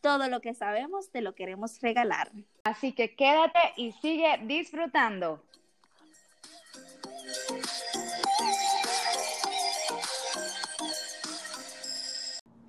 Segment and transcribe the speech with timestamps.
[0.00, 2.30] Todo lo que sabemos te lo queremos regalar.
[2.64, 5.42] Así que quédate y sigue disfrutando.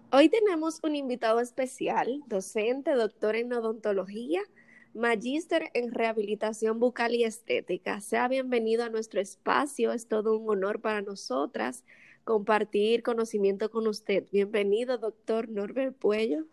[0.10, 4.42] Hoy tenemos un invitado especial, docente, doctor en odontología,
[4.94, 8.02] magíster en rehabilitación bucal y estética.
[8.02, 11.84] Sea bienvenido a nuestro espacio, es todo un honor para nosotras
[12.24, 14.26] compartir conocimiento con usted.
[14.32, 16.46] Bienvenido, doctor Norbert Puello.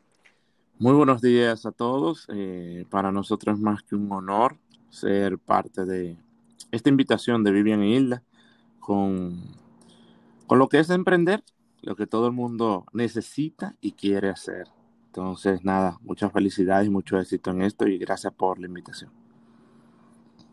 [0.80, 2.27] Muy buenos días a todos.
[2.33, 4.56] Eh, para nosotros es más que un honor
[4.91, 6.16] ser parte de
[6.73, 8.24] esta invitación de Vivian y Hilda
[8.80, 9.41] con,
[10.48, 11.44] con lo que es emprender,
[11.83, 14.66] lo que todo el mundo necesita y quiere hacer.
[15.06, 19.12] Entonces, nada, muchas felicidades y mucho éxito en esto y gracias por la invitación.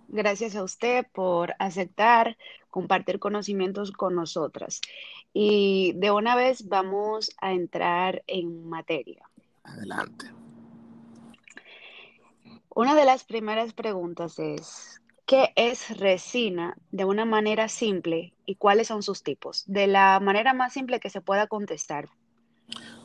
[0.07, 2.37] Gracias a usted por aceptar
[2.69, 4.81] compartir conocimientos con nosotras.
[5.33, 9.30] Y de una vez vamos a entrar en materia.
[9.63, 10.31] Adelante.
[12.73, 18.87] Una de las primeras preguntas es, ¿qué es resina de una manera simple y cuáles
[18.87, 19.63] son sus tipos?
[19.67, 22.09] De la manera más simple que se pueda contestar.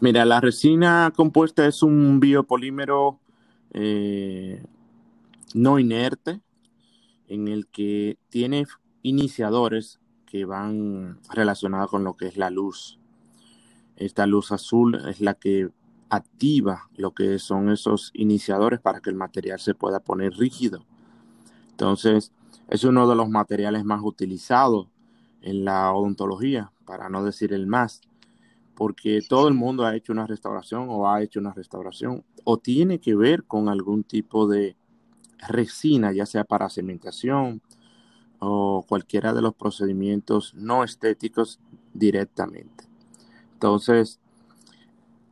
[0.01, 3.19] Mira, la resina compuesta es un biopolímero
[3.73, 4.63] eh,
[5.55, 6.41] no inerte
[7.29, 8.67] en el que tiene
[9.03, 12.99] iniciadores que van relacionados con lo que es la luz.
[13.97, 15.71] Esta luz azul es la que
[16.09, 20.85] activa lo que son esos iniciadores para que el material se pueda poner rígido.
[21.71, 22.33] Entonces,
[22.69, 24.89] es uno de los materiales más utilizados
[25.43, 28.01] en la odontología, para no decir el más,
[28.75, 33.01] porque todo el mundo ha hecho una restauración o ha hecho una restauración o tiene
[33.01, 34.77] que ver con algún tipo de
[35.49, 37.61] resina, ya sea para cementación
[38.39, 41.59] o cualquiera de los procedimientos no estéticos
[41.95, 42.85] directamente.
[43.55, 44.21] Entonces,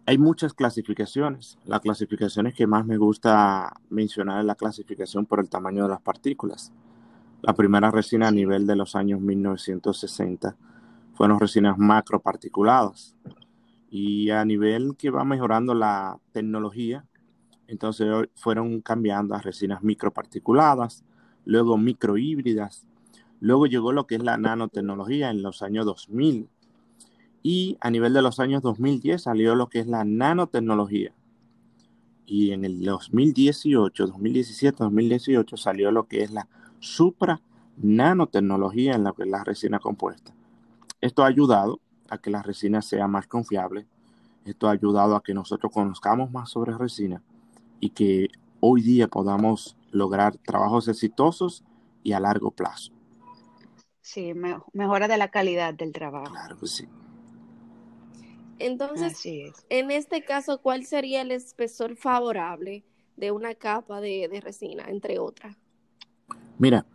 [0.07, 1.59] hay muchas clasificaciones.
[1.65, 6.01] Las clasificaciones que más me gusta mencionar es la clasificación por el tamaño de las
[6.01, 6.73] partículas.
[7.43, 10.57] La primera resina a nivel de los años 1960
[11.15, 13.17] fueron resinas macroparticuladas.
[13.91, 17.05] Y a nivel que va mejorando la tecnología,
[17.67, 21.05] entonces fueron cambiando a resinas microparticuladas,
[21.45, 22.87] luego microhíbridas,
[23.41, 26.49] luego llegó lo que es la nanotecnología en los años 2000,
[27.47, 31.13] y a nivel de los años 2010 salió lo que es la nanotecnología.
[32.25, 36.49] Y en el 2018, 2017, 2018 salió lo que es la
[36.81, 37.43] supra
[37.77, 40.35] nanotecnología en lo que es la resina compuesta.
[41.03, 43.87] Esto ha ayudado a que la resina sea más confiable.
[44.47, 47.23] Esto ha ayudado a que nosotros conozcamos más sobre resina
[47.79, 48.29] y que
[48.61, 51.63] hoy día podamos lograr trabajos exitosos
[52.03, 52.91] y a largo plazo.
[54.01, 54.33] Sí,
[54.73, 56.33] mejora de la calidad del trabajo.
[56.33, 56.89] Claro que sí.
[58.59, 59.25] Entonces,
[59.69, 62.85] en este caso, ¿cuál sería el espesor favorable
[63.17, 65.57] de una capa de, resina, entre otras?
[66.59, 66.87] Mira,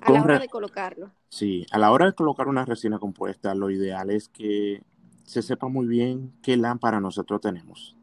[0.00, 1.10] a la hora de colocarlo.
[1.28, 4.82] Sí, a la hora de colocar una resina compuesta, lo ideal es que
[5.24, 7.94] se sepa muy bien qué lámpara nosotros tenemos.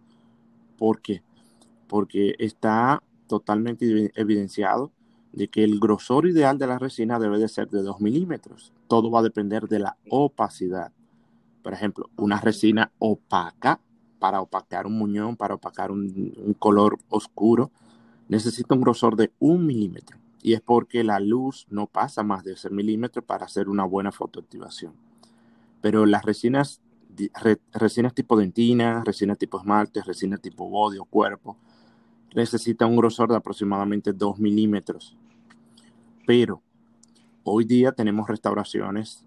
[0.78, 1.24] ¿Por qué?
[1.88, 4.92] Porque está totalmente evidenciado
[5.32, 8.74] de que el grosor ideal de la resina debe de ser de 2 milímetros.
[8.88, 10.92] Todo va a depender de la opacidad.
[11.66, 13.80] Por ejemplo, una resina opaca
[14.20, 17.72] para opacar un muñón, para opacar un, color oscuro,
[18.30, 20.20] necesita un grosor de un milímetro.
[20.44, 24.12] Y es porque la luz no pasa más de ese milímetro para hacer una buena
[24.12, 24.94] fotoactivación.
[25.82, 26.82] Pero las resinas,
[27.74, 31.58] resinas tipo dentina, resinas tipo esmalte, resinas tipo body o cuerpo,
[32.36, 35.18] necesitan un grosor de aproximadamente 2 milímetros.
[36.28, 36.62] Pero
[37.44, 39.26] hoy día tenemos restauraciones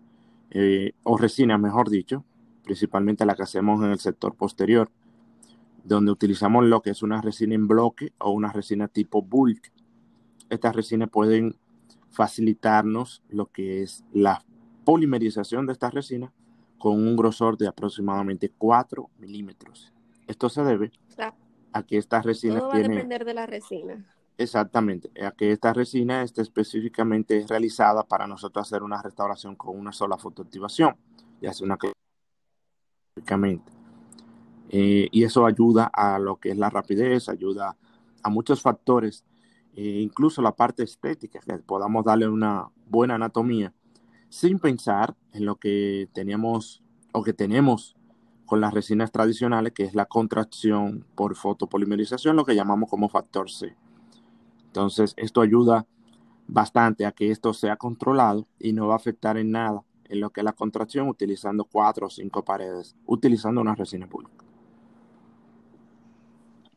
[0.51, 2.25] eh, o resinas, mejor dicho,
[2.69, 4.91] principalmente la que hacemos en el sector posterior,
[5.85, 9.73] donde utilizamos lo que es una resina en bloque o una resina tipo bulk.
[10.51, 11.57] Estas resinas pueden
[12.11, 14.45] facilitarnos lo que es la
[14.85, 16.31] polimerización de esta resina
[16.77, 19.95] con un grosor de aproximadamente 4 milímetros.
[20.27, 20.93] Esto se debe
[21.73, 24.15] a que esta resina Todo va a depender de la resina.
[24.37, 29.93] Exactamente, a que esta resina esté específicamente realizada para nosotros hacer una restauración con una
[29.93, 30.97] sola fotoactivación,
[31.41, 31.79] ya sea una
[34.71, 37.77] eh, y eso ayuda a lo que es la rapidez, ayuda
[38.23, 39.25] a muchos factores
[39.75, 43.73] e incluso la parte estética, que podamos darle una buena anatomía,
[44.29, 46.83] sin pensar en lo que teníamos
[47.13, 47.97] o que tenemos
[48.45, 53.51] con las resinas tradicionales, que es la contracción por fotopolimerización, lo que llamamos como factor
[53.51, 53.77] C.
[54.67, 55.87] Entonces, esto ayuda
[56.47, 60.31] bastante a que esto sea controlado y no va a afectar en nada en lo
[60.31, 64.45] que es la contracción utilizando cuatro o cinco paredes, utilizando una resina pública.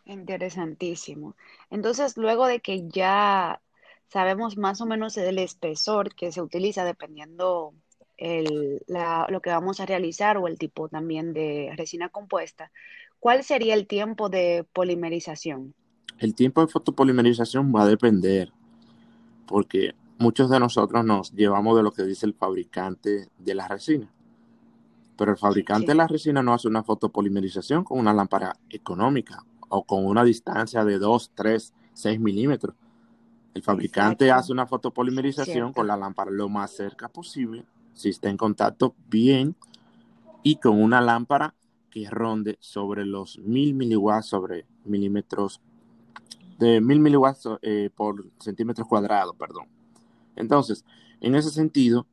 [0.06, 1.36] Interesantísimo.
[1.70, 3.62] Entonces, luego de que ya
[4.10, 7.74] sabemos más o menos el espesor que se utiliza dependiendo
[8.18, 8.84] el,
[9.30, 12.72] lo que vamos a realizar o el tipo también de resina compuesta,
[13.20, 15.74] ¿cuál sería el tiempo de polimerización?
[16.20, 18.52] El tiempo de fotopolimerización va a depender,
[19.48, 24.08] porque muchos de nosotros nos llevamos de lo que dice el fabricante de la resina.
[25.18, 29.84] Pero el fabricante de la resina no hace una fotopolimerización con una lámpara económica o
[29.84, 32.76] con una distancia de 2, 3, 6 milímetros.
[33.54, 38.38] El fabricante hace una fotopolimerización con la lámpara lo más cerca posible si está en
[38.38, 39.56] contacto bien
[40.44, 41.54] y con una lámpara
[41.90, 45.62] que ronde sobre los 1000 miliwatts sobre milímetros
[46.58, 49.81] de 1000 miliwatts eh, por centímetros cuadrados, perdón.
[50.36, 50.86] Entonces,
[51.20, 52.08] en ese sentido,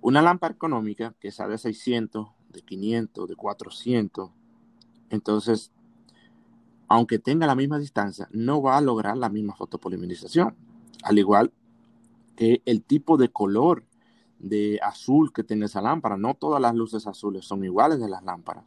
[0.00, 4.30] una lámpara económica que sea de 600, de 500, de 400,
[5.10, 5.72] entonces,
[6.88, 10.54] aunque tenga la misma distancia, no va a lograr la misma fotopolimerización.
[11.02, 11.52] Al igual
[12.36, 13.84] que el tipo de color
[14.40, 16.16] de azul que tiene esa lámpara.
[16.16, 18.64] No todas las luces azules son iguales de las lámparas.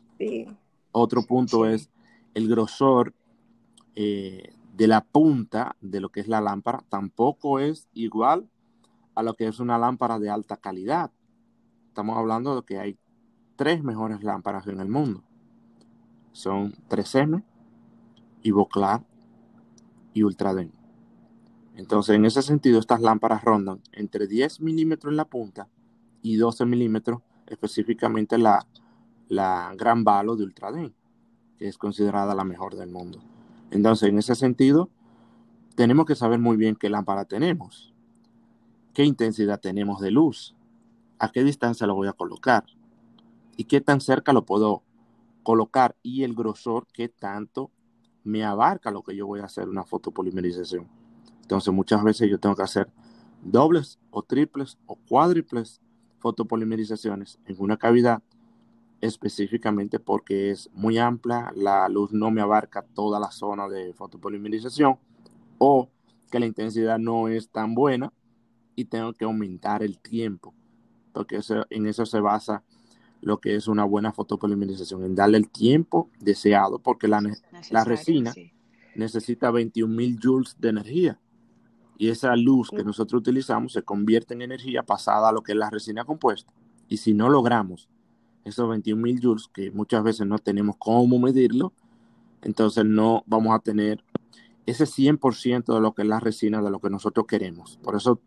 [0.91, 1.89] Otro punto es
[2.35, 3.13] el grosor
[3.95, 6.83] eh, de la punta de lo que es la lámpara.
[6.89, 8.47] Tampoco es igual
[9.15, 11.11] a lo que es una lámpara de alta calidad.
[11.87, 12.97] Estamos hablando de que hay
[13.55, 15.23] tres mejores lámparas en el mundo.
[16.31, 17.43] Son 3M,
[18.41, 19.03] Ivoclar
[20.13, 20.71] y Ultraden.
[21.75, 25.67] Entonces, en ese sentido, estas lámparas rondan entre 10 milímetros en la punta
[26.21, 28.65] y 12 milímetros, específicamente la,
[29.27, 30.93] la Gran Valo de Ultraden,
[31.57, 33.19] que es considerada la mejor del mundo.
[33.71, 34.89] Entonces, en ese sentido,
[35.75, 37.92] tenemos que saber muy bien qué lámpara tenemos,
[38.93, 40.55] qué intensidad tenemos de luz,
[41.19, 42.65] a qué distancia lo voy a colocar
[43.57, 44.83] y qué tan cerca lo puedo
[45.43, 47.71] colocar y el grosor, qué tanto
[48.23, 50.87] me abarca lo que yo voy a hacer una fotopolimerización.
[51.41, 52.89] Entonces muchas veces yo tengo que hacer
[53.41, 55.81] dobles o triples o cuádruples
[56.19, 58.23] fotopolimerizaciones en una cavidad
[59.01, 64.97] específicamente porque es muy amplia, la luz no me abarca toda la zona de fotopolimerización
[65.57, 65.89] o
[66.31, 68.13] que la intensidad no es tan buena
[68.75, 70.53] y tengo que aumentar el tiempo,
[71.11, 71.39] porque
[71.69, 72.63] en eso se basa
[73.21, 77.21] lo que es una buena fotopolimerización, en darle el tiempo deseado, porque la,
[77.71, 78.33] la resina
[78.95, 81.19] necesita 21 mil joules de energía
[81.97, 85.57] y esa luz que nosotros utilizamos se convierte en energía pasada a lo que es
[85.57, 86.51] la resina compuesta.
[86.87, 87.87] Y si no logramos
[88.43, 91.71] esos 21.000 joules, que muchas veces no tenemos cómo medirlo,
[92.41, 94.03] entonces no vamos a tener
[94.65, 97.79] ese 100% de lo que es la resina, de lo que nosotros queremos.
[97.81, 98.19] Por eso,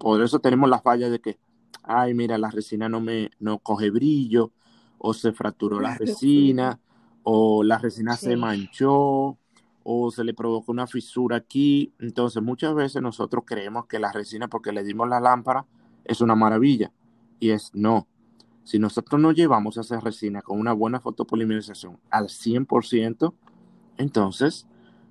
[0.00, 1.38] por eso tenemos la falla de que,
[1.82, 4.50] ay, mira, la resina no me no coge brillo,
[4.98, 6.80] o se fracturó la resina,
[7.22, 9.36] o la resina se manchó,
[9.82, 11.92] o se le provoca una fisura aquí.
[11.98, 15.66] Entonces muchas veces nosotros creemos que la resina, porque le dimos la lámpara,
[16.04, 16.92] es una maravilla.
[17.38, 18.06] Y es no.
[18.64, 23.34] Si nosotros no llevamos esa resina con una buena fotopolimerización al 100%,
[23.98, 24.66] entonces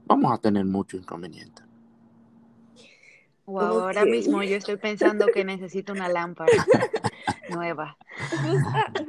[0.05, 1.68] vamos a tener mucho inconveniente.
[3.49, 6.51] Wow, ahora mismo yo estoy pensando que necesito una lámpara
[7.49, 7.97] nueva.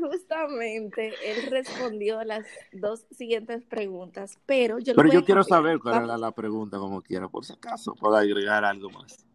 [0.01, 6.17] justamente, él respondió las dos siguientes preguntas, pero yo Pero yo quiero saber cuál era
[6.17, 9.27] la pregunta, como quiera, por si acaso, puedo agregar algo más.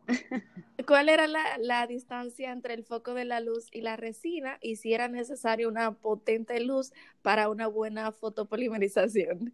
[0.88, 4.76] ¿Cuál era la, la, distancia entre el foco de la luz y la resina y
[4.76, 9.54] si era necesaria una potente luz para una buena fotopolimerización?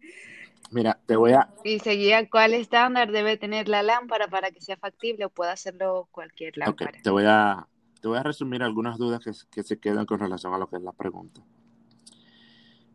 [0.70, 1.48] Mira, te voy a...
[1.64, 6.08] Y seguía cuál estándar debe tener la lámpara para que sea factible o pueda hacerlo
[6.10, 6.92] cualquier lámpara.
[7.02, 7.68] te, voy a,
[8.00, 10.82] te voy a resumir algunas dudas que, se quedan con relación a lo que es
[10.82, 11.42] la pregunta.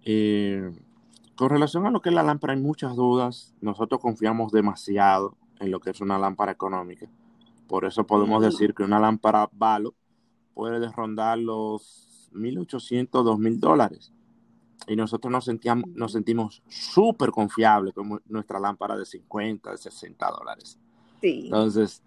[0.05, 0.71] Eh,
[1.35, 3.55] con relación a lo que es la lámpara hay muchas dudas.
[3.61, 7.07] Nosotros confiamos demasiado en lo que es una lámpara económica.
[7.67, 9.93] Por eso podemos decir que una lámpara Valo
[10.53, 14.13] puede rondar los 1.800, 2.000 dólares
[14.87, 20.31] y nosotros nos, sentíamos, nos sentimos súper confiables con nuestra lámpara de 50, de 60
[20.31, 20.79] dólares.
[21.21, 22.01] Entonces,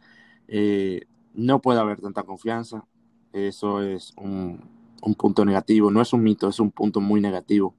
[0.48, 1.02] eh,
[1.34, 2.86] no puede haber tanta confianza.
[3.32, 4.64] Eso es un,
[5.02, 5.90] un, punto negativo.
[5.90, 7.74] No es un mito, es un punto muy negativo.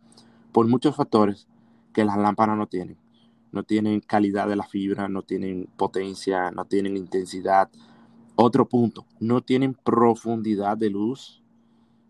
[0.51, 1.47] Por muchos factores
[1.93, 2.97] que las lámparas no tienen.
[3.51, 7.69] No tienen calidad de la fibra, no tienen potencia, no tienen intensidad.
[8.35, 11.43] Otro punto, no tienen profundidad de luz.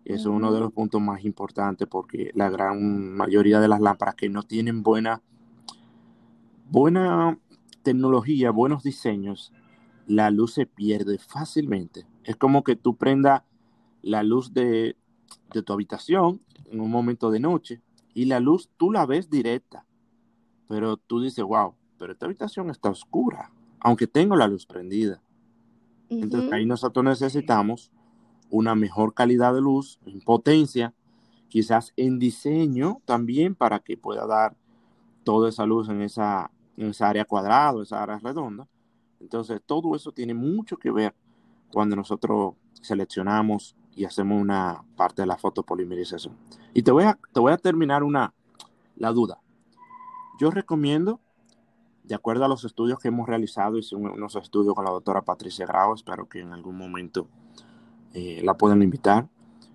[0.05, 4.15] Eso es uno de los puntos más importantes porque la gran mayoría de las lámparas
[4.15, 5.21] que no tienen buena,
[6.69, 7.38] buena
[7.83, 9.51] tecnología, buenos diseños,
[10.07, 12.05] la luz se pierde fácilmente.
[12.24, 13.43] Es como que tú prendas
[14.01, 14.95] la luz de,
[15.53, 17.81] de tu habitación en un momento de noche
[18.13, 19.86] y la luz tú la ves directa,
[20.72, 23.51] pero tú dices, wow, pero esta habitación está oscura,
[23.82, 25.22] aunque tengo la luz prendida.
[26.08, 27.92] Entonces ahí nosotros necesitamos
[28.50, 30.94] una mejor calidad de luz, en potencia,
[31.50, 34.56] quizás en diseño también para que pueda dar
[35.25, 38.66] toda esa luz en esa, en esa área cuadrada, esa área redonda.
[39.20, 41.13] Entonces todo eso tiene mucho que ver
[41.74, 46.34] cuando nosotros seleccionamos y hacemos una parte de la fotopolimerización.
[46.74, 48.34] Y te voy a, te voy a terminar una,
[48.96, 49.42] la duda.
[50.40, 51.20] Yo recomiendo,
[52.04, 55.66] de acuerdo a los estudios que hemos realizado, hice unos estudios con la doctora Patricia
[55.66, 57.28] Grau, espero que en algún momento
[58.14, 59.28] eh, la puedan invitar.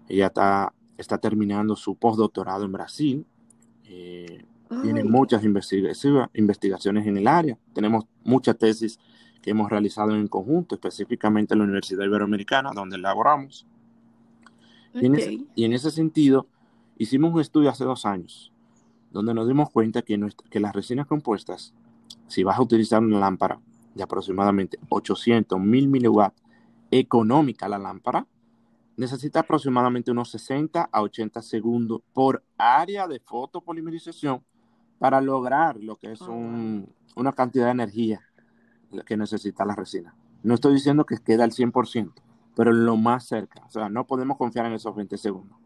[0.09, 3.27] Ella está, está terminando su postdoctorado en Brasil.
[3.85, 4.45] Eh,
[4.83, 7.57] tiene muchas investigaciones en el área.
[7.73, 8.99] Tenemos muchas tesis
[9.41, 13.65] que hemos realizado en conjunto, específicamente en la Universidad Iberoamericana, donde laboramos.
[14.95, 15.07] Y,
[15.65, 16.49] en ese, sentido,
[16.99, 18.53] hicimos un estudio hace dos años,
[19.17, 20.21] donde nos dimos cuenta que,
[20.51, 21.73] que las resinas compuestas,
[22.27, 23.59] si vas a utilizar una lámpara
[23.95, 26.43] de aproximadamente 800, 1000 miliwatts,
[26.91, 28.27] económica la lámpara,
[28.97, 34.45] necesita aproximadamente unos 60 a 80 segundos por área de fotopolimerización
[34.99, 36.29] para lograr lo que es oh,
[37.17, 38.21] una cantidad de energía
[39.07, 40.15] que necesita la resina.
[40.43, 42.13] No estoy diciendo que quede al 100%,
[42.55, 43.65] pero lo más cerca.
[43.67, 45.59] O sea, no podemos confiar en esos 20 segundos.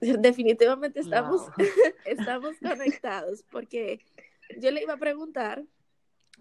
[0.20, 1.42] Definitivamente estamos,
[2.04, 4.00] estamos conectados porque
[4.58, 5.64] yo le iba a preguntar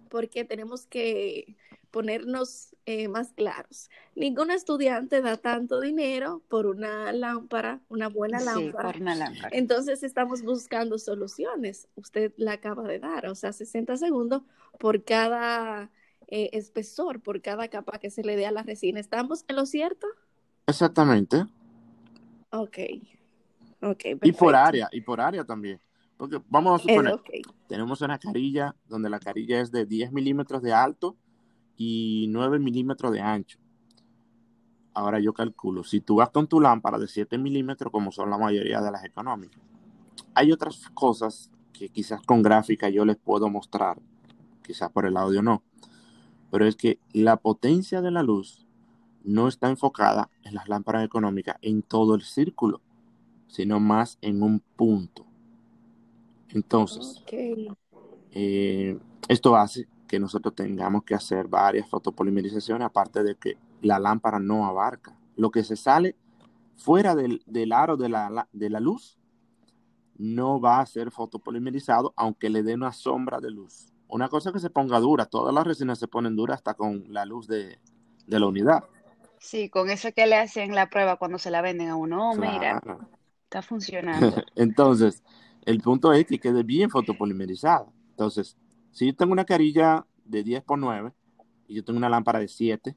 [0.10, 1.56] porque tenemos que
[1.92, 3.90] ponernos eh, más claros.
[4.16, 8.90] Ningún estudiante da tanto dinero por una lámpara, una buena lámpara.
[8.90, 9.50] Sí, por una lámpara.
[9.52, 11.88] Entonces estamos buscando soluciones.
[11.96, 14.44] Usted la acaba de dar, o sea, 60 segundos
[14.80, 15.92] por cada
[16.32, 19.00] eh, espesor por cada capa que se le dé a la resina.
[19.00, 20.06] ¿Estamos en lo cierto?
[20.68, 21.46] Exactamente.
[22.52, 22.78] Ok.
[23.82, 25.80] Okay y por área, y por área también.
[26.18, 27.22] Porque vamos a suponer,
[27.68, 31.16] tenemos una carilla donde la carilla es de 10 milímetros de alto
[31.78, 33.58] y 9 milímetros de ancho.
[34.94, 38.38] Ahora yo calculo, si tú vas con tu lámpara de 7 milímetros, como son la
[38.38, 39.62] mayoría de las económicas,
[40.34, 43.98] hay otras cosas que quizás con gráfica yo les puedo mostrar,
[44.62, 45.64] quizás por el audio no,
[46.52, 48.68] pero es que la potencia de la luz
[49.24, 52.82] no está enfocada en las lámparas económicas en todo el círculo,
[53.50, 55.26] sino más en un punto.
[56.50, 57.24] Entonces,
[58.32, 64.40] eh, esto hace que nosotros tengamos que hacer varias fotopolimerizaciones, aparte de que la lámpara
[64.40, 65.16] no abarca.
[65.36, 66.16] Lo que se sale
[66.78, 67.42] fuera del,
[67.74, 69.20] aro de la, de la luz
[70.18, 73.94] no va a ser fotopolimerizado, aunque le dé una sombra de luz.
[74.08, 77.26] Una cosa que se ponga dura, todas las resinas se ponen duras hasta con la
[77.26, 77.80] luz de,
[78.28, 78.84] la unidad.
[79.40, 82.82] Sí, con eso que le hacen la prueba cuando se la venden a uno, mira,
[83.50, 84.44] está funcionando.
[84.56, 85.24] Entonces,
[85.66, 87.92] el punto es que quede bien fotopolimerizada.
[88.12, 88.56] Entonces,
[88.92, 91.12] si yo tengo una carilla de 10 por 9
[91.68, 92.96] y yo tengo una lámpara de 7,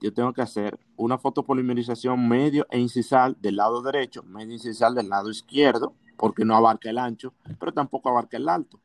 [0.00, 5.10] yo tengo que hacer una fotopolimerización medio e incisal del lado derecho, medio incisal del
[5.10, 8.80] lado izquierdo, porque no abarca el ancho, pero tampoco abarca el alto.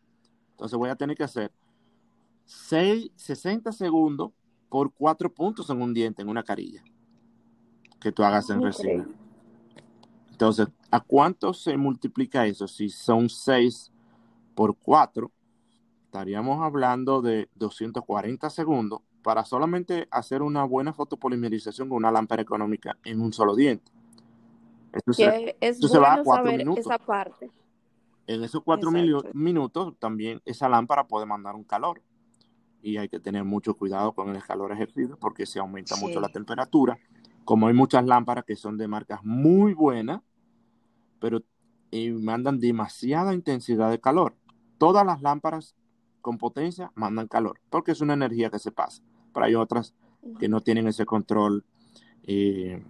[0.51, 1.51] Entonces voy a tener que hacer
[2.43, 4.31] 6, 60 segundos
[4.67, 6.83] por 4 puntos en un diente, en una carilla,
[8.01, 9.07] que tú hagas en resina.
[10.35, 12.67] Entonces, ¿a cuánto se multiplica eso?
[12.67, 13.89] Si son 6
[14.53, 15.31] por 4,
[16.03, 22.97] estaríamos hablando de 240 segundos para solamente hacer una buena fotopolimerización con una lámpara económica
[23.05, 23.89] en un solo diente.
[24.91, 26.85] Esto, se, es va a 4 minutos.
[26.85, 27.49] Esa parte.
[28.27, 28.91] En esos 4
[29.33, 32.01] minutos también esa lámpara puede mandar un calor
[32.81, 36.27] y hay que tener mucho cuidado con el calor ejercido porque se aumenta mucho la
[36.27, 36.99] temperatura.
[37.45, 40.21] Como hay muchas lámparas que son de marcas muy buenas,
[41.19, 41.43] pero
[41.91, 44.35] eh, mandan demasiada intensidad de calor.
[44.77, 45.75] Todas las lámparas
[46.21, 49.03] con potencia mandan calor porque es una energía que se pasa.
[49.33, 49.93] Pero hay otras
[50.39, 51.63] que no tienen ese control
[52.23, 52.83] eh,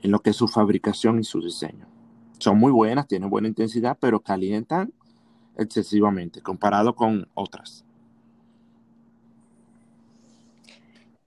[0.00, 1.86] en lo que es su fabricación y su diseño.
[2.38, 4.92] Son muy buenas, tienen buena intensidad, pero calientan
[5.56, 7.84] excesivamente comparado con otras.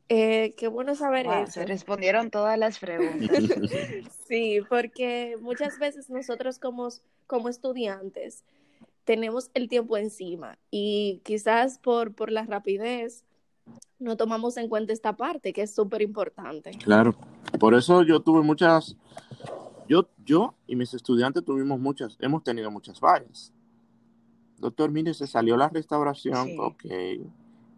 [0.08, 1.54] Eh, qué bueno saber eso.
[1.54, 3.30] Se respondieron todas las preguntas.
[4.28, 6.90] sí, porque muchas veces nosotros como,
[7.28, 8.44] como estudiantes
[9.04, 13.24] tenemos el tiempo encima y quizás por, por la rapidez
[14.00, 16.72] no tomamos en cuenta esta parte que es súper importante.
[16.84, 17.16] Claro,
[17.60, 18.96] por eso yo tuve muchas,
[19.88, 23.54] yo, yo y mis estudiantes tuvimos muchas, hemos tenido muchas fallas.
[24.58, 26.86] Doctor, mire, se salió la restauración, ok.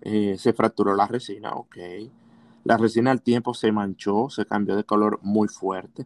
[0.01, 1.77] Eh, se fracturó la resina, ok.
[2.63, 6.05] La resina al tiempo se manchó, se cambió de color muy fuerte.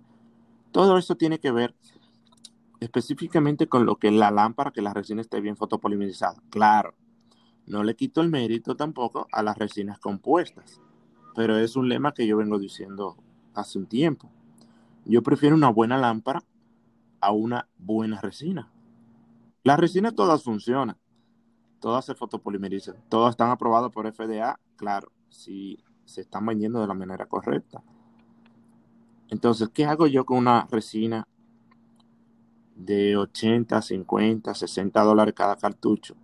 [0.71, 1.75] Todo esto tiene que ver
[2.79, 6.41] específicamente con lo que es la lámpara, que la resina esté bien fotopolimerizada.
[6.49, 6.95] Claro,
[7.67, 10.81] no le quito el mérito tampoco a las resinas compuestas,
[11.35, 13.17] pero es un lema que yo vengo diciendo
[13.53, 14.29] hace un tiempo.
[15.05, 16.43] Yo prefiero una buena lámpara
[17.21, 18.71] a una buena resina.
[19.63, 20.97] Las resinas todas funcionan,
[21.81, 26.93] todas se fotopolimerizan, todas están aprobadas por FDA, claro, si se están vendiendo de la
[26.93, 27.83] manera correcta.
[29.27, 31.27] Entonces, ¿qué hago yo con una resina
[32.85, 36.15] de 80, 50, 60 dólares cada cartucho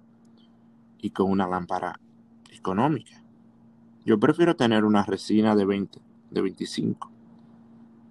[1.00, 2.00] y con una lámpara
[2.52, 3.24] económica.
[4.06, 6.00] Yo prefiero tener una resina de 20,
[6.32, 7.12] de 25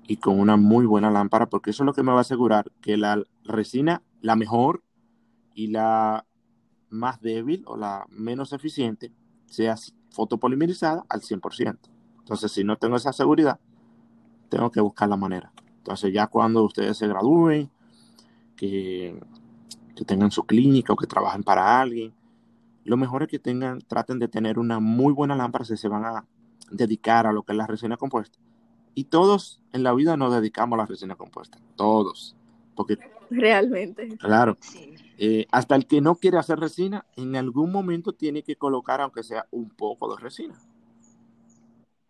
[0.07, 2.71] y con una muy buena lámpara porque eso es lo que me va a asegurar
[2.81, 4.83] que la resina, la mejor
[5.55, 6.26] y la
[6.97, 9.13] más débil o la menos eficiente,
[9.47, 9.77] sea
[10.11, 11.79] fotopolimerizada al 100%.
[12.19, 13.61] Entonces, si no tengo esa seguridad,
[14.49, 15.53] tengo que buscar la manera.
[15.79, 17.71] Entonces, ya cuando ustedes se gradúen,
[18.57, 19.21] que,
[20.07, 22.13] tengan su clínica o que trabajen para alguien.
[22.85, 26.05] Lo mejor es que tengan, traten de tener una muy buena lámpara si se van
[26.05, 26.25] a
[26.71, 28.39] dedicar a lo que es la resina compuesta.
[28.95, 32.37] Y todos en la vida nos dedicamos a la resina compuesta, todos.
[32.75, 32.99] Porque
[33.31, 34.17] realmente.
[34.19, 34.57] Claro.
[35.19, 39.23] Eh, hasta el que no quiere hacer resina, en algún momento tiene que colocar, aunque
[39.23, 40.59] sea un poco de resina.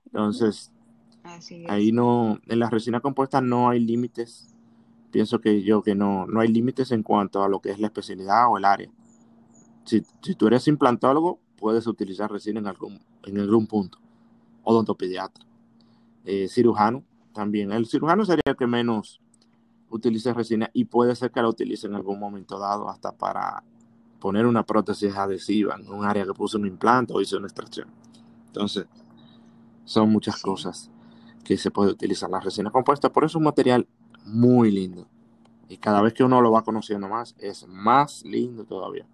[0.06, 0.72] Entonces,
[1.68, 4.56] ahí no, en la resina compuesta no hay límites
[5.16, 7.86] pienso que yo que no, no hay límites en cuanto a lo que es la
[7.86, 8.90] especialidad o el área.
[9.84, 13.98] Si, si tú eres implantólogo, puedes utilizar resina en algún, en algún punto.
[14.62, 15.46] Odontopediatra.
[16.26, 17.72] Eh, cirujano también.
[17.72, 19.22] El cirujano sería el que menos
[19.90, 23.62] utilice resina y puede ser que la utilice en algún momento dado hasta para
[24.20, 27.88] poner una prótesis adhesiva en un área que puso un implante o hizo una extracción.
[28.46, 28.87] Entonces,
[29.85, 30.90] son muchas cosas
[31.44, 33.12] que se puede utilizar la resina compuesta.
[33.12, 33.87] Por eso es un material
[34.25, 35.07] muy lindo.
[35.68, 39.07] Y cada vez que uno lo va conociendo más, es más lindo todavía.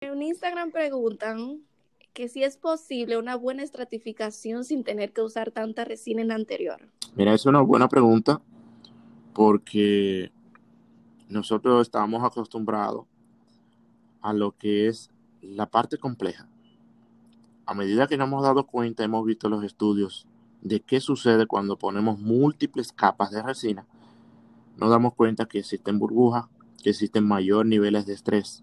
[0.00, 1.62] En Instagram preguntan
[2.12, 6.80] que si es posible una buena estratificación sin tener que usar tanta resina en anterior.
[7.16, 8.42] Mira, es una buena pregunta
[9.32, 10.30] porque
[11.30, 13.06] nosotros estamos acostumbrados
[14.20, 16.46] a lo que es la parte compleja.
[17.64, 20.26] A medida que nos hemos dado cuenta, hemos visto los estudios
[20.60, 23.86] de qué sucede cuando ponemos múltiples capas de resina,
[24.76, 26.44] nos damos cuenta que existen burbujas,
[26.82, 28.62] que existen mayores niveles de estrés.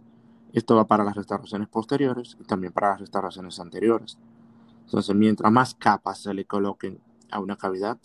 [0.51, 4.19] Esto va para las restauraciones posteriores y también para las restauraciones anteriores.
[4.85, 6.99] Entonces, mientras más capas se le coloquen
[7.31, 7.97] a una cavidad,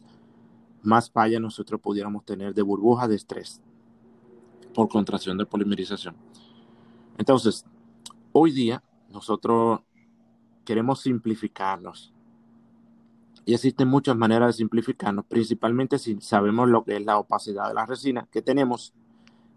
[0.82, 3.60] más falla nosotros pudiéramos tener de burbuja de estrés
[4.74, 6.16] por contracción de polimerización.
[7.16, 7.64] Entonces,
[8.32, 9.80] hoy día nosotros
[10.64, 12.12] queremos simplificarnos
[13.44, 17.74] y existen muchas maneras de simplificarnos, principalmente si sabemos lo que es la opacidad de
[17.74, 18.92] la resina que tenemos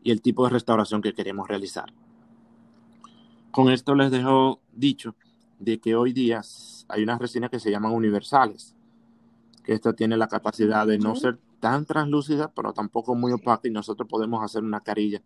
[0.01, 1.93] y el tipo de restauración que queremos realizar.
[3.51, 5.13] Con esto les dejo dicho
[5.59, 6.41] de que hoy día
[6.87, 8.73] hay unas resinas que se llaman universales,
[9.63, 13.71] que esta tiene la capacidad de no ser tan translúcida, pero tampoco muy opaca y
[13.71, 15.21] nosotros podemos hacer una carilla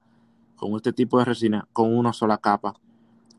[0.56, 2.76] con este tipo de resina con una sola capa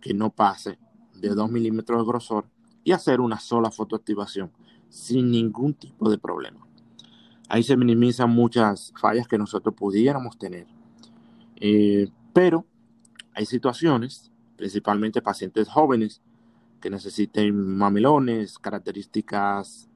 [0.01, 0.79] que no pase
[1.15, 2.47] de 2 milímetros de grosor
[2.85, 4.51] y hacer una sola fotoactivación
[4.89, 6.67] sin ningún tipo de problema.
[7.49, 10.67] Ahí se minimizan muchas fallas que nosotros pudiéramos tener.
[11.57, 12.65] Eh, pero
[13.35, 16.23] hay situaciones, principalmente pacientes jóvenes,
[16.81, 19.89] que necesiten mamilones, características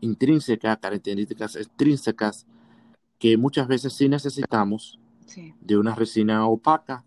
[0.00, 2.46] intrínsecas, características extrínsecas,
[3.18, 4.98] que muchas veces sí necesitamos
[5.60, 7.04] de una resina opaca.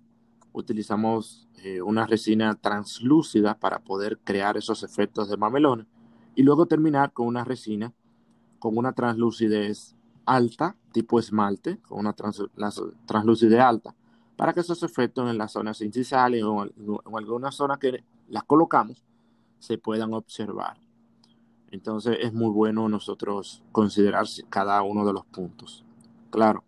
[0.53, 5.87] Utilizamos eh, una resina translúcida para poder crear esos efectos de mamelones
[6.35, 7.93] y luego terminar con una resina
[8.63, 9.93] con una translucidez
[10.25, 13.93] alta, tipo esmalte, con una translucidez alta,
[14.37, 16.71] para que esos efectos en las zonas incisales o en
[17.13, 19.03] alguna zona que las colocamos
[19.59, 20.77] se puedan observar.
[21.73, 25.83] Entonces es muy bueno nosotros considerar cada uno de los puntos.
[26.29, 26.63] Claro,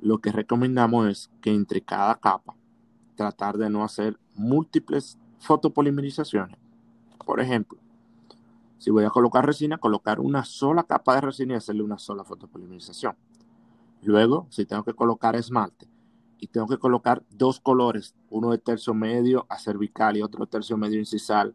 [0.00, 2.56] lo que recomendamos es que entre cada capa
[3.14, 6.58] tratar de no hacer múltiples fotopolimerizaciones.
[7.24, 7.78] Por ejemplo,
[8.78, 12.24] si voy a colocar resina, colocar una sola capa de resina y hacerle una sola
[12.24, 13.14] fotopolimerización.
[14.02, 15.86] Luego, si tengo que colocar esmalte,
[16.40, 20.50] y tengo que colocar dos colores, uno de tercio medio a cervical y otro de
[20.50, 21.54] tercio medio incisal,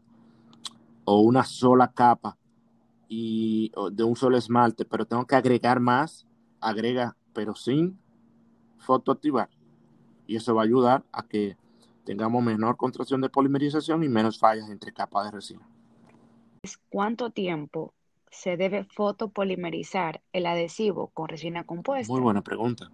[1.04, 2.38] o una sola capa
[3.14, 6.26] y de un solo esmalte, pero tengo que agregar más,
[6.62, 7.98] agrega, pero sin
[8.78, 9.50] fotoactivar.
[10.26, 11.58] Y eso va a ayudar a que
[12.06, 15.68] tengamos menor contracción de polimerización y menos fallas entre capas de resina.
[16.88, 17.92] ¿Cuánto tiempo
[18.30, 22.10] se debe fotopolimerizar el adhesivo con resina compuesta?
[22.10, 22.90] Muy buena pregunta.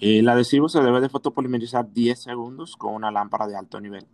[0.00, 4.04] El adhesivo se debe de fotopolimerizar 10 segundos con una lámpara de alto nivel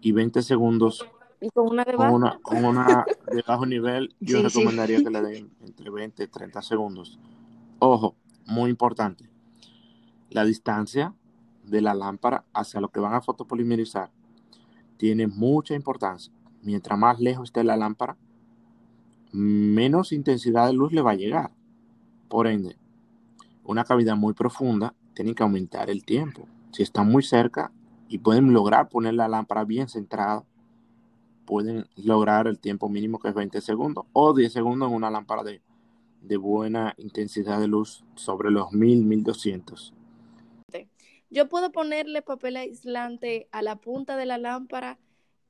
[0.00, 1.06] y 20 segundos
[1.46, 2.42] ¿Y con una de bajo?
[2.42, 4.12] Con una, de bajo nivel.
[4.20, 7.20] Yo recomendaría que le den entre 20 y 30 segundos.
[7.78, 9.30] Ojo, muy importante.
[10.30, 11.14] La distancia
[11.62, 14.10] de la lámpara hacia lo que van a fotopolimerizar
[14.96, 16.32] tiene mucha importancia.
[16.62, 18.16] Mientras más lejos esté la lámpara,
[19.30, 21.52] menos intensidad de luz le va a llegar.
[22.28, 22.76] Por ende,
[23.62, 26.48] una cavidad muy profunda tiene que aumentar el tiempo.
[26.72, 27.70] Si está muy cerca
[28.08, 30.44] y pueden lograr poner la lámpara bien centrada,
[31.46, 35.42] pueden lograr el tiempo mínimo que es 20 segundos o 10 segundos en una lámpara
[35.42, 35.62] de,
[36.20, 39.94] de buena intensidad de luz sobre los 1000, 1200.
[41.30, 44.98] Yo puedo ponerle papel aislante a la punta de la lámpara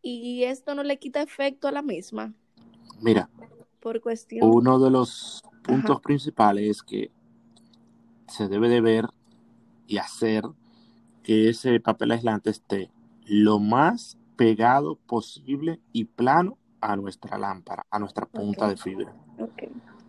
[0.01, 2.33] y esto no le quita efecto a la misma.
[3.01, 3.29] Mira,
[3.81, 4.49] por cuestión.
[4.49, 7.11] Uno de los puntos principales es que
[8.29, 9.07] se debe de ver
[9.87, 10.45] y hacer
[11.23, 12.91] que ese papel aislante esté
[13.27, 19.15] lo más pegado posible y plano a nuestra lámpara, a nuestra punta de fibra.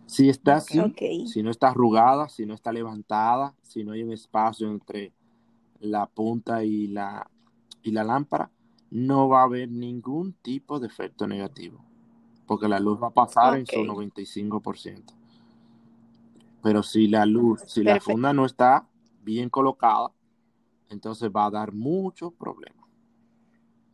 [0.06, 0.80] Si está así,
[1.26, 5.12] si no está arrugada, si no está levantada, si no hay un espacio entre
[5.80, 7.30] la punta y la,
[7.82, 8.50] y la lámpara,
[8.90, 11.84] no va a haber ningún tipo de efecto negativo
[12.48, 15.14] porque la luz va a pasar en su 95%.
[16.62, 18.88] Pero si la luz, si la funda no está
[19.22, 20.10] bien colocada,
[20.88, 22.87] entonces va a dar muchos problemas.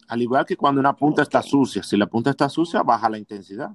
[0.08, 3.18] Al igual que cuando una punta está sucia, si la punta está sucia, baja la
[3.18, 3.70] intensidad.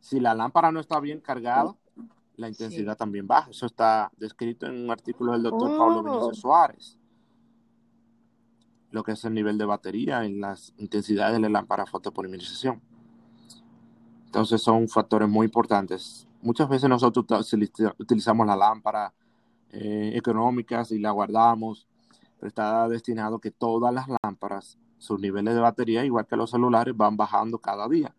[0.00, 1.76] Si la lámpara no está bien cargada,
[2.36, 3.50] la intensidad también baja.
[3.50, 6.34] Eso está descrito en un artículo del doctor Pablo Benítez oh.
[6.34, 6.98] Suárez.
[8.90, 12.80] Lo que es el nivel de batería en las intensidades de la lámpara fotopolimerización.
[14.26, 16.26] Entonces son factores muy importantes.
[16.40, 17.26] Muchas veces nosotros
[17.98, 19.12] utilizamos la lámpara
[19.70, 21.87] eh, económicas y la guardamos,
[22.38, 26.96] pero está destinado que todas las lámparas, sus niveles de batería, igual que los celulares,
[26.96, 28.14] van bajando cada día.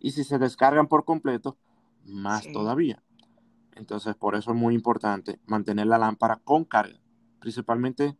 [0.00, 1.56] Y si se descargan por completo,
[2.04, 3.02] más todavía.
[3.74, 7.00] Entonces, por eso es muy importante mantener la lámpara con carga,
[7.40, 8.16] principalmente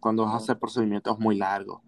[0.00, 1.82] cuando vas a hacer procedimientos muy largos.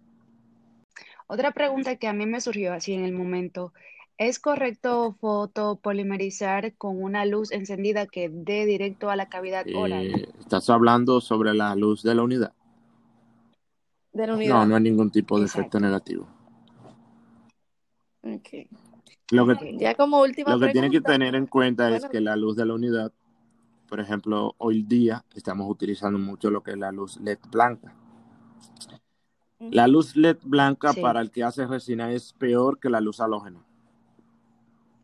[1.27, 3.73] Otra pregunta que a mí me surgió así en el momento
[4.21, 10.13] ¿Es correcto fotopolimerizar con una luz encendida que dé directo a la cavidad oral?
[10.13, 12.53] Eh, ¿Estás hablando sobre la luz de la unidad?
[14.13, 14.53] De la unidad.
[14.53, 16.27] No, no hay ningún tipo de efecto negativo.
[18.21, 18.67] Okay.
[19.31, 22.35] Lo que, ya como última Lo que tiene que tener en cuenta es que la
[22.35, 23.11] luz de la unidad,
[23.87, 27.95] por ejemplo, hoy día estamos utilizando mucho lo que es la luz LED blanca.
[29.59, 33.63] La luz LED blanca para el que hace resina es peor que la luz halógena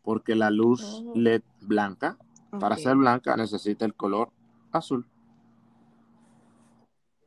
[0.08, 1.12] porque la luz oh.
[1.14, 2.16] LED blanca,
[2.58, 4.30] para ser blanca, necesita el color
[4.72, 5.06] azul.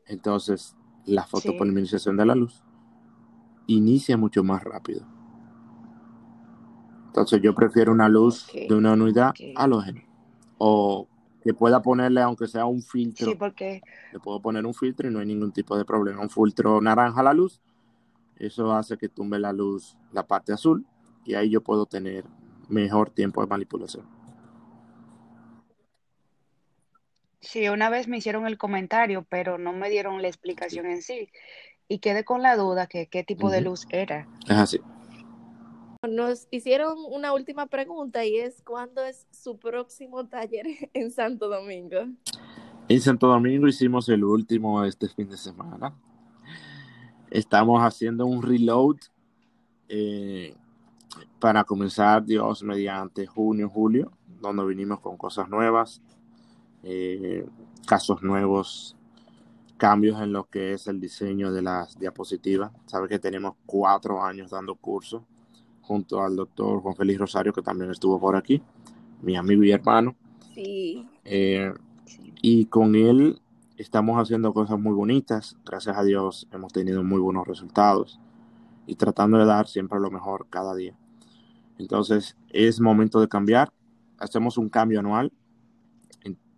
[0.08, 2.64] Entonces, la fotopolimerización de la luz
[3.68, 5.06] inicia mucho más rápido.
[7.08, 10.02] Entonces, yo prefiero una luz de una unidad halógena
[10.58, 11.08] o
[11.44, 13.28] que pueda ponerle, aunque sea un filtro.
[13.28, 13.82] Sí, porque...
[14.14, 16.22] Le puedo poner un filtro y no hay ningún tipo de problema.
[16.22, 17.62] Un filtro naranja a la luz,
[18.38, 20.86] eso hace que tumbe la luz, la parte azul,
[21.26, 22.26] y ahí yo puedo tener
[22.70, 24.06] mejor tiempo de manipulación.
[27.42, 31.30] Sí, una vez me hicieron el comentario, pero no me dieron la explicación en sí.
[31.88, 34.28] Y quedé con la duda que qué tipo de luz era.
[34.48, 34.80] Es así.
[36.08, 42.08] Nos hicieron una última pregunta y es ¿cuándo es su próximo taller en Santo Domingo?
[42.88, 45.96] En Santo Domingo hicimos el último este fin de semana.
[47.30, 48.98] Estamos haciendo un reload
[49.90, 50.56] eh,
[51.40, 56.02] para comenzar, Dios, mediante junio, julio, donde vinimos con cosas nuevas,
[56.84, 57.46] eh,
[57.86, 58.96] casos nuevos,
[59.78, 62.72] cambios en lo que es el diseño de las diapositivas.
[62.86, 65.26] Sabe que tenemos cuatro años dando curso
[65.82, 68.62] junto al doctor Juan Félix Rosario, que también estuvo por aquí,
[69.22, 70.16] mi amigo y hermano.
[70.54, 71.08] Sí.
[71.26, 71.74] Eh,
[72.42, 73.42] y con él
[73.78, 75.58] estamos haciendo cosas muy bonitas.
[75.66, 78.20] Gracias a Dios hemos tenido muy buenos resultados
[78.86, 80.96] y tratando de dar siempre lo mejor cada día.
[81.78, 83.74] Entonces es momento de cambiar.
[84.20, 85.32] Hacemos un cambio anual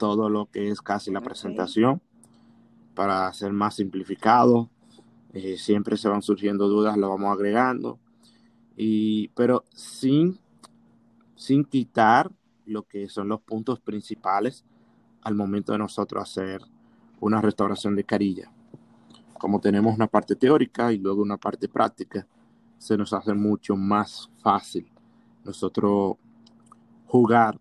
[0.04, 2.02] todo lo que es casi la presentación.
[2.94, 4.70] para ser más simplificado.
[5.32, 7.98] Eh, siempre se van surgiendo dudas, lo vamos agregando.
[8.76, 10.38] Y, pero sin,
[11.36, 12.30] sin quitar
[12.66, 14.66] lo que son los puntos principales
[15.22, 16.62] al momento de nosotros hacer
[17.22, 18.52] una restauración de carilla.
[19.39, 22.28] Como tenemos una parte teórica y luego una parte práctica,
[22.78, 24.86] se nos hace mucho más fácil
[25.46, 26.18] nosotros
[27.08, 27.58] jugar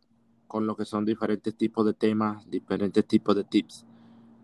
[0.53, 3.87] con lo que son diferentes tipos de temas, diferentes tipos de tips,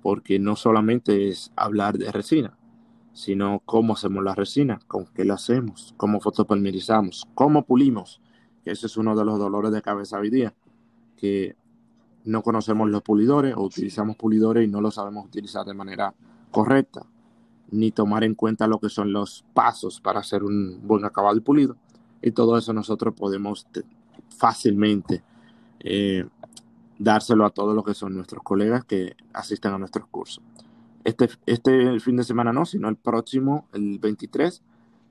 [0.00, 2.56] porque no solamente es hablar de resina,
[3.12, 8.22] sino cómo hacemos la resina, con qué la hacemos, cómo fotopolimerizamos, cómo pulimos,
[8.64, 10.54] ese es uno de los dolores de cabeza hoy día,
[11.14, 11.56] que
[12.24, 16.14] no conocemos los pulidores o utilizamos pulidores y no lo sabemos utilizar de manera
[16.50, 17.02] correcta,
[17.70, 21.40] ni tomar en cuenta lo que son los pasos para hacer un buen acabado y
[21.40, 21.76] pulido.
[22.22, 23.66] Y todo eso nosotros podemos
[24.38, 25.22] fácilmente
[25.80, 26.26] eh,
[26.98, 30.42] dárselo a todos los que son nuestros colegas que asisten a nuestros cursos.
[31.04, 34.62] Este, este fin de semana no, sino el próximo, el 23,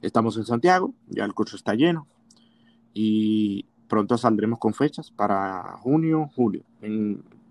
[0.02, 2.08] estamos en Santiago, ya el curso está lleno
[2.94, 6.64] y pronto saldremos con fechas para junio, julio.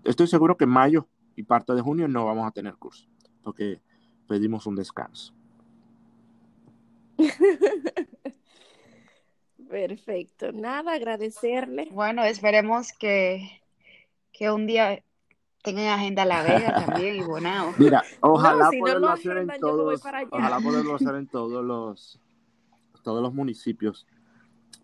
[0.03, 3.07] estoy seguro que en mayo y parte de junio no vamos a tener curso,
[3.43, 3.81] porque
[4.27, 5.33] pedimos un descanso.
[9.69, 10.51] Perfecto.
[10.53, 11.89] Nada, agradecerle.
[11.91, 13.61] Bueno, esperemos que,
[14.31, 15.03] que un día
[15.63, 17.73] tengan agenda La Vega también y Bonao.
[17.77, 22.19] Mira, ojalá poderlo hacer en todos, ojalá poderlo hacer en todos los
[23.03, 24.05] todos los municipios.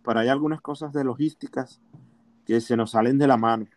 [0.03, 1.81] Pero hay algunas cosas de logísticas
[2.45, 3.67] que se nos salen de la mano,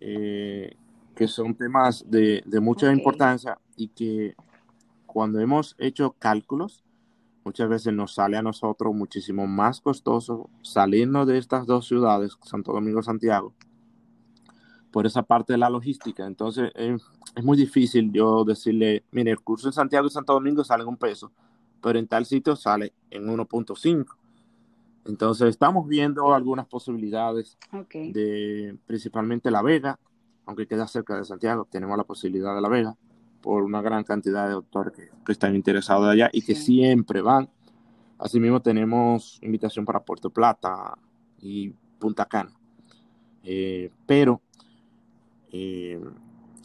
[0.00, 0.74] eh,
[1.14, 4.34] que son temas de, de mucha importancia y que
[5.06, 6.84] cuando hemos hecho cálculos,
[7.44, 12.72] muchas veces nos sale a nosotros muchísimo más costoso salirnos de estas dos ciudades, Santo
[12.72, 13.54] Domingo y Santiago,
[14.90, 16.26] por esa parte de la logística.
[16.26, 20.82] Entonces es muy difícil yo decirle, mire, el curso en Santiago y Santo Domingo sale
[20.82, 21.32] en un peso,
[21.82, 24.06] pero en tal sitio sale en 1.5.
[25.06, 27.56] Entonces estamos viendo algunas posibilidades
[27.90, 29.98] de principalmente La Vega,
[30.44, 32.96] aunque queda cerca de Santiago, tenemos la posibilidad de La Vega
[33.40, 37.48] por una gran cantidad de doctores que, están interesados allá y que siempre van.
[38.18, 40.98] Asimismo tenemos invitación para Puerto Plata
[41.40, 42.52] y Punta Cana.
[43.44, 44.42] Eh, pero
[45.52, 46.00] eh,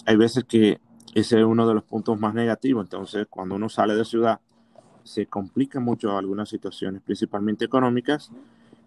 [0.06, 0.80] hay veces que
[1.14, 2.86] ese es uno de los puntos más negativos.
[2.86, 4.40] Entonces, cuando uno sale de ciudad,
[5.04, 8.32] se complican mucho algunas situaciones, principalmente económicas,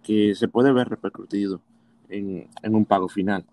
[0.02, 1.60] que se puede ver repercutido
[2.08, 3.44] en, en un pago final.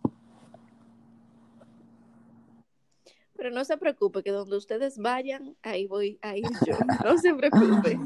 [3.35, 6.75] Pero no se preocupe, que donde ustedes vayan, ahí voy a ir yo.
[7.03, 7.99] No se preocupe.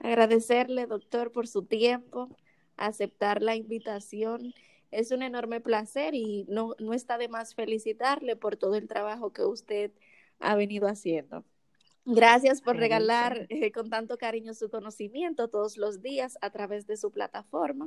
[0.00, 2.28] Agradecerle, doctor, por su tiempo,
[2.76, 4.52] aceptar la invitación.
[4.90, 9.32] Es un enorme placer y no, no está de más felicitarle por todo el trabajo
[9.32, 9.90] que usted
[10.40, 11.44] ha venido haciendo.
[12.06, 16.98] Gracias por regalar eh, con tanto cariño su conocimiento todos los días a través de
[16.98, 17.86] su plataforma.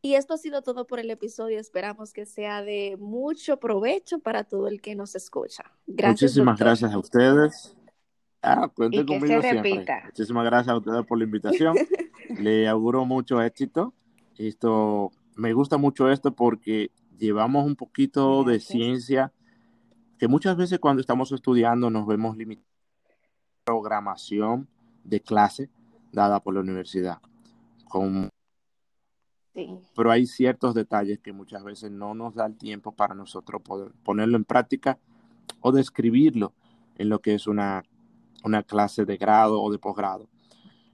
[0.00, 1.58] Y esto ha sido todo por el episodio.
[1.58, 5.64] Esperamos que sea de mucho provecho para todo el que nos escucha.
[5.86, 6.22] Gracias.
[6.22, 7.76] Muchísimas gracias a ustedes.
[8.40, 9.84] Ah, cuenten conmigo siempre.
[10.04, 11.74] Muchísimas gracias a ustedes por la invitación.
[12.38, 13.92] Le auguro mucho éxito.
[14.36, 19.32] Esto, me gusta mucho esto porque llevamos un poquito de ciencia
[20.18, 22.68] que muchas veces cuando estamos estudiando nos vemos limitados
[23.68, 24.66] programación
[25.04, 25.68] de clase
[26.10, 27.18] dada por la universidad.
[27.86, 28.30] Con
[29.94, 33.92] pero hay ciertos detalles que muchas veces no nos da el tiempo para nosotros poder
[34.02, 34.98] ponerlo en práctica
[35.60, 36.52] o describirlo
[36.96, 37.82] en lo que es una,
[38.44, 40.28] una clase de grado o de posgrado.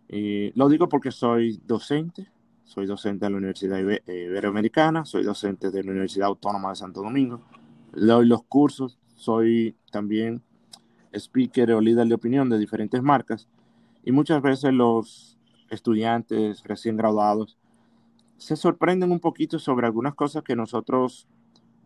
[0.09, 2.31] Eh, lo digo porque soy docente,
[2.65, 7.41] soy docente de la Universidad Iberoamericana, soy docente de la Universidad Autónoma de Santo Domingo,
[7.93, 10.43] doy los cursos, soy también
[11.13, 13.49] speaker o líder de opinión de diferentes marcas
[14.05, 15.39] y muchas veces los
[15.71, 17.57] estudiantes recién graduados
[18.45, 21.27] se sorprenden un poquito sobre algunas cosas que nosotros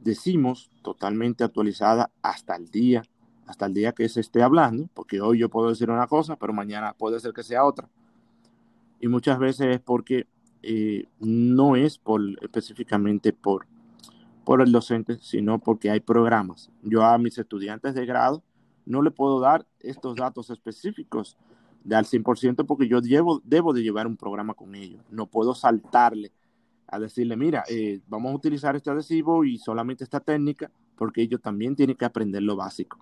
[0.01, 3.05] decimos totalmente actualizadas hasta el día,
[3.47, 6.53] hasta el día que se esté hablando, porque hoy yo puedo decir una cosa, pero
[6.53, 7.88] mañana puede ser que sea otra.
[8.99, 10.27] Y muchas veces es porque
[10.64, 12.01] eh, no es
[12.42, 13.68] específicamente por,
[14.44, 16.73] por el docente, sino porque hay programas.
[16.83, 18.42] Yo a mis estudiantes de grado
[18.85, 21.37] no le puedo dar estos datos específicos
[21.85, 25.05] de al 100% porque yo debo de llevar un programa con ellos.
[25.09, 26.33] No puedo saltarle
[26.88, 31.40] a decirle, mira, eh, vamos a utilizar este adhesivo y solamente esta técnica porque ellos
[31.40, 32.98] también tienen que aprender lo básico.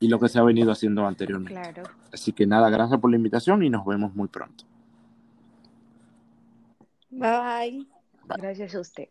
[0.00, 1.52] Y lo que se ha venido haciendo anteriormente.
[1.52, 1.82] Claro.
[2.12, 4.64] Así que nada, gracias por la invitación y nos vemos muy pronto.
[7.10, 7.86] Bye.
[8.26, 8.38] Bye.
[8.38, 9.08] Gracias a usted.